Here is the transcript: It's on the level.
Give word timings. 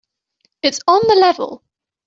It's 0.63 0.79
on 0.87 0.99
the 1.07 1.13
level. 1.13 1.61